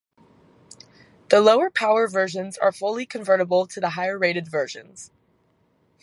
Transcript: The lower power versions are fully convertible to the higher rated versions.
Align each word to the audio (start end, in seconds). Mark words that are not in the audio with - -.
The 1.29 1.41
lower 1.41 1.69
power 1.69 2.07
versions 2.07 2.57
are 2.57 2.71
fully 2.71 3.05
convertible 3.05 3.67
to 3.67 3.79
the 3.79 3.91
higher 3.91 4.17
rated 4.17 4.47
versions. 4.47 5.11